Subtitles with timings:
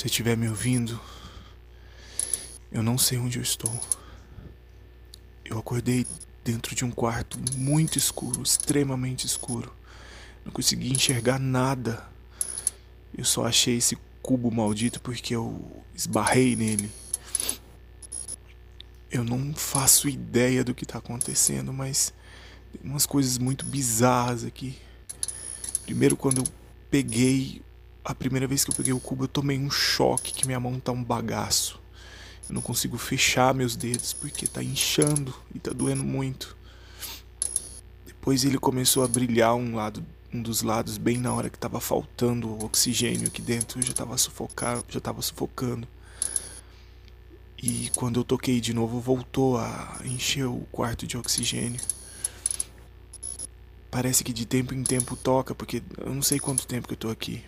[0.00, 0.98] você estiver me ouvindo,
[2.72, 3.70] eu não sei onde eu estou.
[5.44, 6.06] Eu acordei
[6.42, 9.70] dentro de um quarto muito escuro, extremamente escuro.
[10.42, 12.02] Não consegui enxergar nada.
[13.14, 16.90] Eu só achei esse cubo maldito porque eu esbarrei nele.
[19.10, 22.10] Eu não faço ideia do que está acontecendo, mas
[22.72, 24.78] tem umas coisas muito bizarras aqui.
[25.84, 26.46] Primeiro, quando eu
[26.90, 27.60] peguei,
[28.04, 30.78] a primeira vez que eu peguei o cubo, eu tomei um choque que minha mão
[30.80, 31.80] tá um bagaço.
[32.48, 36.56] Eu não consigo fechar meus dedos porque tá inchando e tá doendo muito.
[38.06, 41.80] Depois ele começou a brilhar um lado, um dos lados bem na hora que tava
[41.80, 45.86] faltando oxigênio aqui dentro, eu já tava sufocando, já tava sufocando.
[47.62, 51.80] E quando eu toquei de novo, voltou a encher o quarto de oxigênio.
[53.90, 56.98] Parece que de tempo em tempo toca, porque eu não sei quanto tempo que eu
[56.98, 57.44] tô aqui.